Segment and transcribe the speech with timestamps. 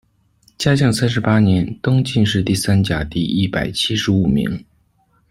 [0.57, 4.65] 嘉靖三十八年，登进士第三甲第一百七十五名。